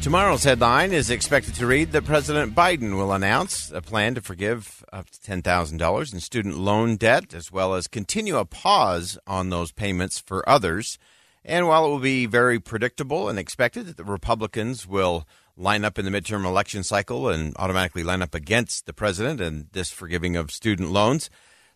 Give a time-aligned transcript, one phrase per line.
[0.00, 4.84] Tomorrow's headline is expected to read that President Biden will announce a plan to forgive
[4.92, 9.72] up to $10,000 in student loan debt, as well as continue a pause on those
[9.72, 10.98] payments for others.
[11.44, 15.98] And while it will be very predictable and expected that the Republicans will line up
[15.98, 20.36] in the midterm election cycle and automatically line up against the president and this forgiving
[20.36, 21.28] of student loans,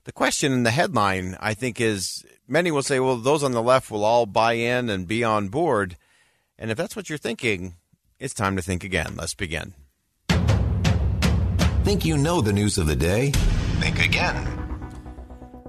[0.04, 3.62] the question in the headline, I think, is many will say, well, those on the
[3.62, 5.96] left will all buy in and be on board.
[6.58, 7.74] And if that's what you're thinking,
[8.22, 9.14] it's time to think again.
[9.16, 9.74] Let's begin.
[11.82, 13.32] Think you know the news of the day?
[13.80, 14.48] Think again.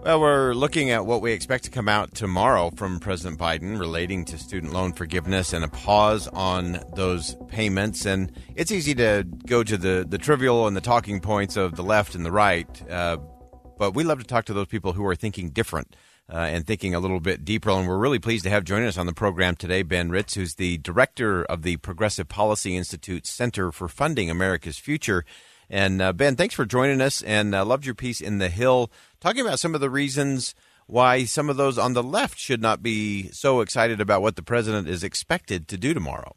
[0.03, 4.23] Well, we're looking at what we expect to come out tomorrow from President Biden relating
[4.25, 8.05] to student loan forgiveness and a pause on those payments.
[8.05, 11.83] And it's easy to go to the, the trivial and the talking points of the
[11.83, 13.17] left and the right, uh,
[13.79, 15.95] but we love to talk to those people who are thinking different
[16.31, 17.69] uh, and thinking a little bit deeper.
[17.69, 20.55] And we're really pleased to have joining us on the program today Ben Ritz, who's
[20.55, 25.25] the director of the Progressive Policy Institute Center for Funding America's Future.
[25.69, 28.91] And uh, Ben, thanks for joining us, and uh, loved your piece in the Hill
[29.19, 30.53] talking about some of the reasons
[30.85, 34.43] why some of those on the left should not be so excited about what the
[34.43, 36.35] president is expected to do tomorrow.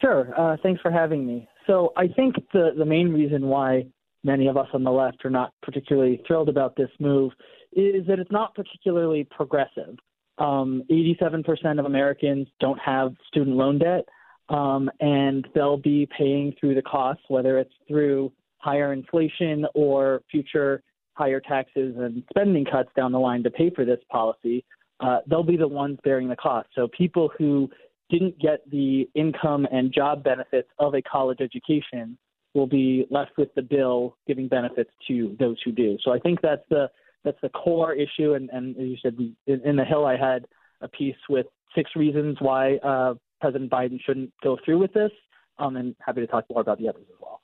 [0.00, 0.28] Sure.
[0.38, 1.48] Uh, thanks for having me.
[1.66, 3.86] So I think the the main reason why
[4.24, 7.32] many of us on the left are not particularly thrilled about this move
[7.72, 9.96] is that it's not particularly progressive.
[10.38, 14.04] Um, 87% of Americans don't have student loan debt,
[14.48, 20.82] um, and they'll be paying through the costs, whether it's through higher inflation or future
[21.14, 24.64] higher taxes and spending cuts down the line to pay for this policy.
[25.00, 26.68] Uh, they'll be the ones bearing the cost.
[26.74, 27.68] So people who
[28.10, 32.18] didn't get the income and job benefits of a college education
[32.54, 35.98] will be left with the bill giving benefits to those who do.
[36.04, 36.88] So I think that's the
[37.24, 38.34] that's the core issue.
[38.34, 39.16] And, and as you said,
[39.46, 40.46] in, in the Hill, I had
[40.80, 45.10] a piece with six reasons why uh, President Biden shouldn't go through with this.
[45.58, 47.40] Um, and happy to talk more about the others as well.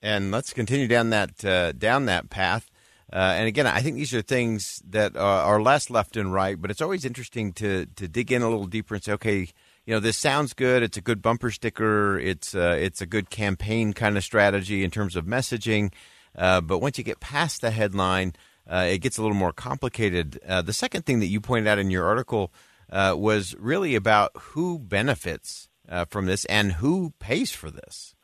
[0.00, 2.70] And let's continue down that uh, down that path.
[3.12, 6.60] Uh, and again, I think these are things that are, are, less left and right,
[6.60, 9.48] but it's always interesting to to dig in a little deeper and say, okay,
[9.88, 10.82] you know, this sounds good.
[10.82, 12.18] It's a good bumper sticker.
[12.18, 15.94] It's uh, it's a good campaign kind of strategy in terms of messaging.
[16.36, 18.34] Uh, but once you get past the headline,
[18.68, 20.38] uh, it gets a little more complicated.
[20.46, 22.52] Uh, the second thing that you pointed out in your article
[22.92, 25.70] uh, was really about who benefits
[26.08, 28.14] from this and who pays for this.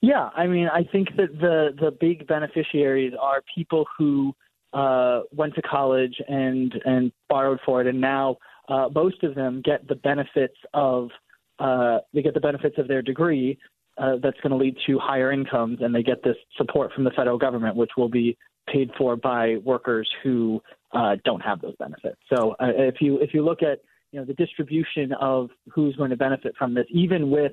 [0.00, 4.32] Yeah, I mean, I think that the the big beneficiaries are people who
[5.32, 8.36] went to college and and borrowed for it, and now
[8.68, 11.08] uh, most of them get the benefits of
[12.12, 13.56] they get the benefits of their degree
[13.98, 17.10] uh, that's going to lead to higher incomes, and they get this support from the
[17.10, 18.36] federal government, which will be
[18.72, 20.62] paid for by workers who
[20.92, 22.16] uh, don't have those benefits.
[22.32, 23.80] So uh, if you if you look at
[24.10, 27.52] you know the distribution of who's going to benefit from this, even with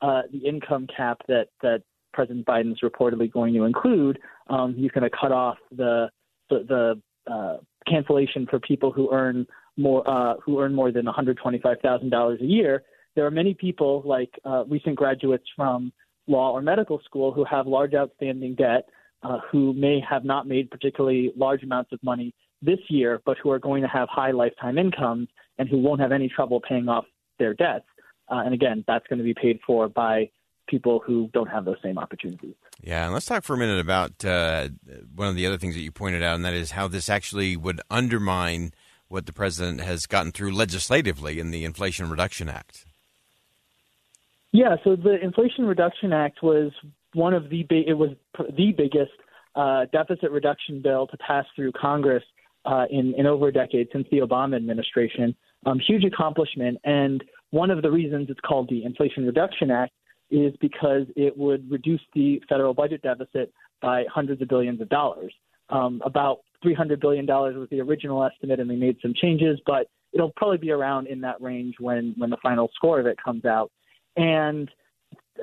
[0.00, 1.82] uh, the income cap that that
[2.12, 4.18] President Biden is reportedly going to include,
[4.48, 6.08] um, he's going to cut off the
[6.50, 7.56] the, the uh,
[7.88, 9.46] cancellation for people who earn
[9.80, 12.82] more uh, who earn more than one hundred twenty five thousand dollars a year
[13.14, 15.92] there are many people, like uh, recent graduates from
[16.26, 18.88] law or medical school, who have large outstanding debt,
[19.22, 23.50] uh, who may have not made particularly large amounts of money this year, but who
[23.50, 25.28] are going to have high lifetime incomes
[25.58, 27.04] and who won't have any trouble paying off
[27.38, 27.86] their debts.
[28.30, 30.30] Uh, and again, that's going to be paid for by
[30.68, 32.54] people who don't have those same opportunities.
[32.80, 34.68] Yeah, and let's talk for a minute about uh,
[35.14, 37.56] one of the other things that you pointed out, and that is how this actually
[37.56, 38.72] would undermine
[39.10, 42.86] what the president has gotten through legislatively in the Inflation Reduction Act.
[44.52, 46.72] Yeah, so the Inflation Reduction Act was
[47.12, 49.12] one of the big, it was the biggest
[49.56, 52.22] uh, deficit reduction bill to pass through Congress
[52.64, 55.34] uh, in, in over a decade since the Obama administration.
[55.66, 56.78] Um, huge accomplishment.
[56.84, 59.92] And one of the reasons it's called the Inflation Reduction Act
[60.30, 63.52] is because it would reduce the federal budget deficit
[63.82, 65.34] by hundreds of billions of dollars.
[65.68, 70.32] Um, about $300 billion was the original estimate, and they made some changes, but it'll
[70.36, 73.70] probably be around in that range when, when the final score of it comes out.
[74.16, 74.70] And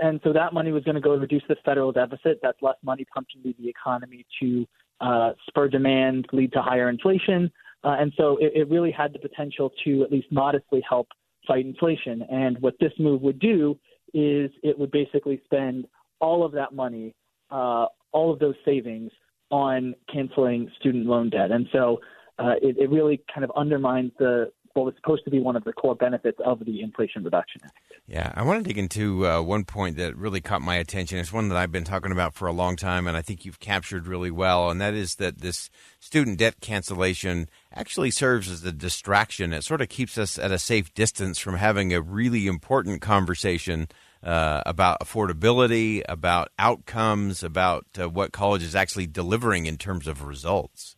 [0.02, 2.40] and so that money was going to go to reduce the federal deficit.
[2.44, 4.66] That's less money pumped into the economy to
[5.02, 7.52] uh, spur demand, lead to higher inflation.
[7.84, 11.08] Uh, and so it, it really had the potential to at least modestly help
[11.48, 12.24] fight inflation.
[12.30, 13.78] And what this move would do
[14.14, 15.86] is it would basically spend
[16.20, 17.16] all of that money,
[17.52, 19.12] uh, all of those savings
[19.50, 21.52] on canceling student loan debt.
[21.52, 22.00] And so
[22.40, 25.64] uh, it, it, really kind of undermines the what was supposed to be one of
[25.64, 27.74] the core benefits of the Inflation Reduction Act.
[28.08, 31.18] Yeah, I want to dig into uh, one point that really caught my attention.
[31.18, 33.60] It's one that I've been talking about for a long time, and I think you've
[33.60, 35.70] captured really well, and that is that this
[36.00, 39.52] student debt cancellation actually serves as a distraction.
[39.52, 43.90] It sort of keeps us at a safe distance from having a really important conversation
[44.28, 50.22] uh, about affordability, about outcomes, about uh, what college is actually delivering in terms of
[50.24, 50.98] results.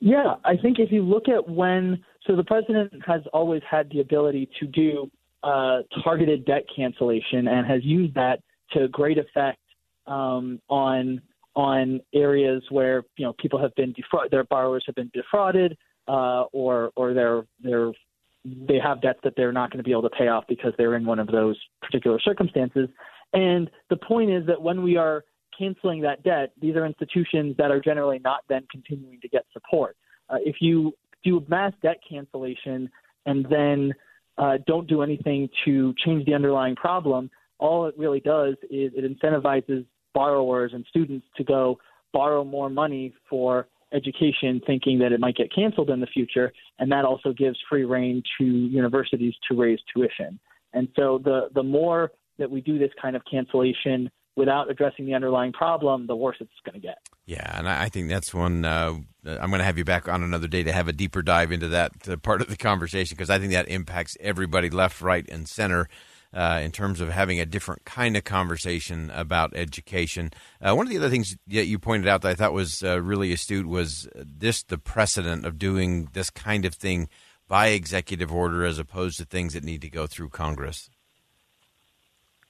[0.00, 4.00] Yeah, I think if you look at when, so the president has always had the
[4.00, 5.10] ability to do
[5.44, 8.40] uh, targeted debt cancellation and has used that
[8.72, 9.60] to great effect
[10.06, 11.20] um, on
[11.56, 15.76] on areas where you know people have been defrauded, their borrowers have been defrauded,
[16.08, 17.92] uh, or or they're they're
[18.44, 20.96] they have debts that they're not going to be able to pay off because they're
[20.96, 22.88] in one of those particular circumstances.
[23.32, 25.24] And the point is that when we are
[25.56, 29.96] canceling that debt, these are institutions that are generally not then continuing to get support.
[30.28, 30.92] Uh, if you
[31.22, 32.88] do mass debt cancellation
[33.26, 33.92] and then
[34.38, 39.04] uh, don't do anything to change the underlying problem, all it really does is it
[39.04, 39.84] incentivizes
[40.14, 41.78] borrowers and students to go
[42.12, 46.90] borrow more money for education, thinking that it might get canceled in the future, and
[46.92, 50.38] that also gives free rein to universities to raise tuition.
[50.72, 55.14] And so the the more that we do this kind of cancellation without addressing the
[55.14, 56.98] underlying problem, the worse it's going to get.
[57.26, 58.64] Yeah, and I think that's one.
[58.64, 61.52] Uh, I'm going to have you back on another day to have a deeper dive
[61.52, 65.28] into that uh, part of the conversation because I think that impacts everybody left, right,
[65.28, 65.88] and center
[66.32, 70.30] uh, in terms of having a different kind of conversation about education.
[70.60, 73.00] Uh, one of the other things that you pointed out that I thought was uh,
[73.00, 77.08] really astute was this the precedent of doing this kind of thing
[77.48, 80.88] by executive order as opposed to things that need to go through Congress.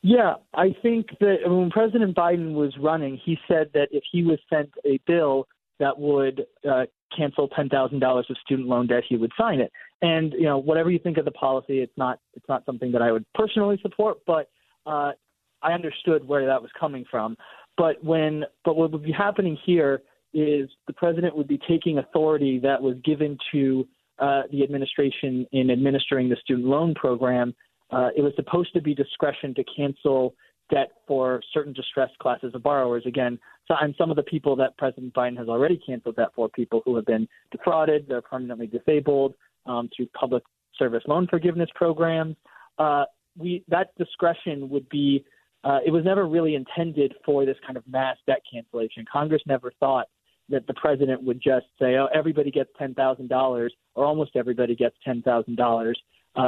[0.02, 4.38] Yeah, I think that when President Biden was running, he said that if he was
[4.48, 5.46] sent a bill
[5.78, 6.86] that would uh,
[7.16, 9.72] cancel ten thousand dollars of student loan debt, he would sign it.
[10.02, 13.02] And you know, whatever you think of the policy, it's not it's not something that
[13.02, 14.48] I would personally support, but
[14.86, 15.12] uh,
[15.62, 17.36] I understood where that was coming from.
[17.76, 20.02] But when but what would be happening here
[20.32, 23.86] is the president would be taking authority that was given to
[24.18, 27.54] uh, the administration in administering the student loan program.
[27.90, 30.34] Uh, it was supposed to be discretion to cancel
[30.70, 33.02] debt for certain distressed classes of borrowers.
[33.06, 36.48] Again, so, and some of the people that President Biden has already canceled debt for,
[36.48, 39.34] people who have been defrauded, they're permanently disabled
[39.66, 40.42] um, through public
[40.78, 42.36] service loan forgiveness programs.
[42.78, 43.04] Uh,
[43.36, 45.24] we that discretion would be.
[45.62, 49.04] Uh, it was never really intended for this kind of mass debt cancellation.
[49.12, 50.06] Congress never thought
[50.48, 54.74] that the president would just say, "Oh, everybody gets ten thousand dollars," or almost everybody
[54.74, 56.00] gets ten thousand uh, dollars.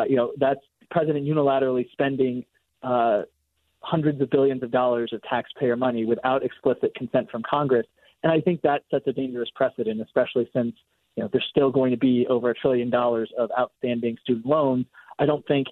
[0.09, 0.61] You know, that's
[0.91, 2.45] president unilaterally spending
[2.83, 3.23] uh,
[3.81, 7.87] hundreds of billions of dollars of taxpayer money without explicit consent from Congress.
[8.23, 10.75] And I think that sets a dangerous precedent, especially since
[11.17, 14.87] you know there's still going to be over a trillion dollars of outstanding student loans.
[15.19, 15.67] I don't think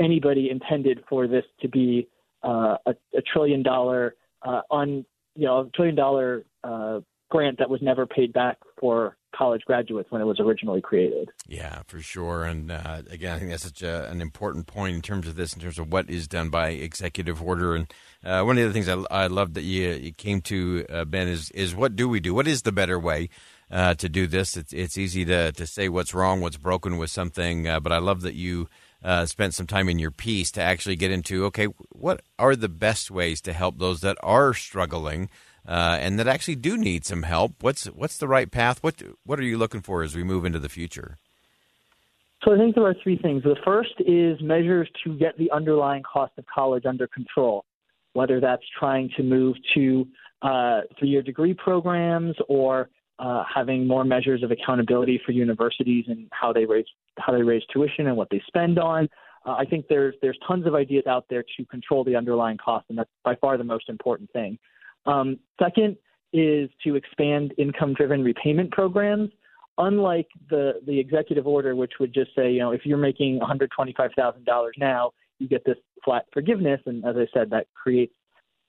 [0.00, 2.08] anybody intended for this to be
[2.42, 7.70] uh, a, a trillion dollar uh, on you know a trillion dollar uh, grant that
[7.70, 11.30] was never paid back for college graduates when it was originally created.
[11.48, 12.44] Yeah, for sure.
[12.44, 15.54] And uh, again, I think that's such a, an important point in terms of this,
[15.54, 17.74] in terms of what is done by executive order.
[17.74, 21.04] And uh, one of the things I, I love that you, you came to, uh,
[21.06, 22.34] Ben, is is what do we do?
[22.34, 23.30] What is the better way?
[23.72, 27.10] Uh, to do this, it's it's easy to to say what's wrong, what's broken with
[27.10, 28.68] something, uh, but I love that you
[29.02, 32.68] uh, spent some time in your piece to actually get into okay, what are the
[32.68, 35.30] best ways to help those that are struggling
[35.66, 37.52] uh, and that actually do need some help.
[37.60, 38.82] What's what's the right path?
[38.82, 41.18] What what are you looking for as we move into the future?
[42.44, 43.44] So I think there are three things.
[43.44, 47.64] The first is measures to get the underlying cost of college under control,
[48.14, 50.08] whether that's trying to move to
[50.42, 56.52] uh, three-year degree programs or uh, having more measures of accountability for universities and how
[56.52, 56.86] they raise
[57.18, 59.08] how they raise tuition and what they spend on.
[59.44, 62.86] Uh, I think there's there's tons of ideas out there to control the underlying cost,
[62.88, 64.58] and that's by far the most important thing.
[65.06, 65.96] Um, second
[66.32, 69.30] is to expand income-driven repayment programs.
[69.78, 74.70] Unlike the the executive order, which would just say, you know, if you're making $125,000
[74.78, 78.14] now, you get this flat forgiveness, and as I said, that creates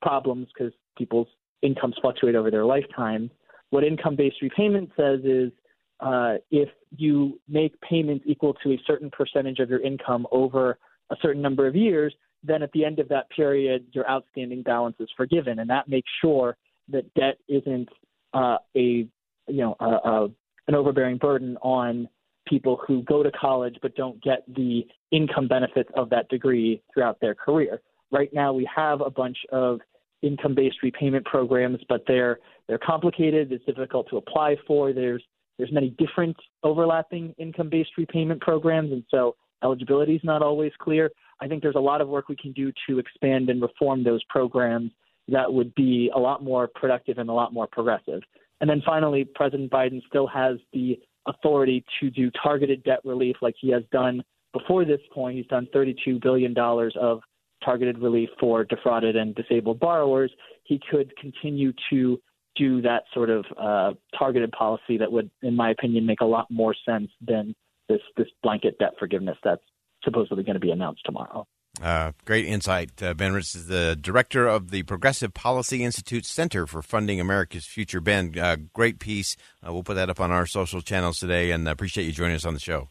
[0.01, 1.27] problems because people's
[1.61, 3.29] incomes fluctuate over their lifetime.
[3.73, 5.51] What income based repayment says is
[5.99, 10.77] uh, if you make payments equal to a certain percentage of your income over
[11.09, 12.13] a certain number of years,
[12.43, 16.09] then at the end of that period, your outstanding balance is forgiven, and that makes
[16.21, 16.55] sure
[16.89, 17.89] that debt isn't
[18.35, 19.07] uh, a
[19.47, 20.25] you know a, a,
[20.67, 22.07] an overbearing burden on
[22.47, 27.19] people who go to college but don't get the income benefits of that degree throughout
[27.21, 27.81] their career.
[28.11, 29.79] Right now, we have a bunch of
[30.23, 33.51] income-based repayment programs, but they're they're complicated.
[33.51, 34.93] It's difficult to apply for.
[34.93, 35.23] There's
[35.57, 41.11] there's many different overlapping income-based repayment programs, and so eligibility is not always clear.
[41.41, 44.23] I think there's a lot of work we can do to expand and reform those
[44.29, 44.91] programs
[45.27, 48.21] that would be a lot more productive and a lot more progressive.
[48.61, 53.55] And then finally, President Biden still has the authority to do targeted debt relief like
[53.59, 55.37] he has done before this point.
[55.37, 57.21] He's done $32 billion of
[57.63, 60.31] targeted relief for defrauded and disabled borrowers.
[60.63, 62.19] He could continue to
[62.55, 66.47] do that sort of uh, targeted policy that would, in my opinion, make a lot
[66.49, 67.55] more sense than
[67.89, 69.61] this this blanket debt forgiveness that's
[70.03, 71.45] supposedly going to be announced tomorrow.
[71.81, 73.01] Uh, great insight.
[73.01, 77.65] Uh, ben Ritz is the director of the Progressive Policy Institute Center for Funding America's
[77.65, 77.99] Future.
[77.99, 79.35] Ben, uh, great piece.
[79.65, 82.45] Uh, we'll put that up on our social channels today and appreciate you joining us
[82.45, 82.89] on the show.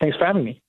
[0.00, 0.62] Thanks for having me.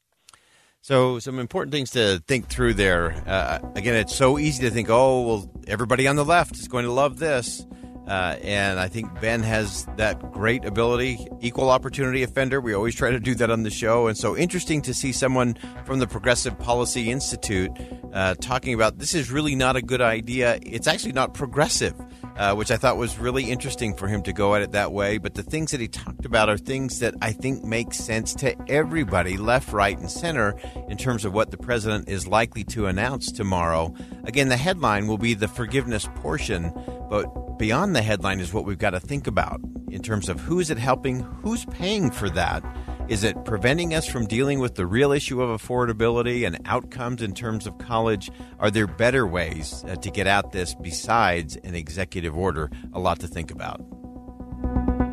[0.83, 3.13] So, some important things to think through there.
[3.27, 6.85] Uh, again, it's so easy to think, oh, well, everybody on the left is going
[6.85, 7.63] to love this.
[8.07, 12.59] Uh, and I think Ben has that great ability, equal opportunity offender.
[12.59, 14.07] We always try to do that on the show.
[14.07, 17.71] And so interesting to see someone from the Progressive Policy Institute
[18.11, 20.57] uh, talking about this is really not a good idea.
[20.63, 21.93] It's actually not progressive,
[22.37, 25.17] uh, which I thought was really interesting for him to go at it that way.
[25.17, 28.55] But the things that he talked about are things that I think make sense to
[28.69, 30.55] everybody, left, right, and center,
[30.87, 33.93] in terms of what the president is likely to announce tomorrow.
[34.23, 36.71] Again, the headline will be the forgiveness portion,
[37.09, 39.61] but beyond the headline is what we've got to think about
[39.91, 42.63] in terms of who's it helping, who's paying for that.
[43.07, 47.33] Is it preventing us from dealing with the real issue of affordability and outcomes in
[47.33, 48.31] terms of college?
[48.59, 52.69] Are there better ways uh, to get at this besides an executive order?
[52.93, 53.81] A lot to think about.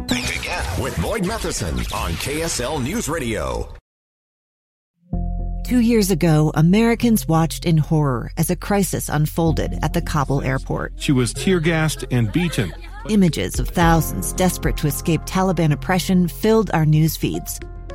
[0.08, 3.74] Think again with Boyd Matheson on KSL News Radio.
[5.64, 10.94] Two years ago, Americans watched in horror as a crisis unfolded at the Kabul airport.
[10.96, 12.72] She was tear gassed and beaten.
[13.10, 17.60] Images of thousands desperate to escape Taliban oppression filled our news feeds.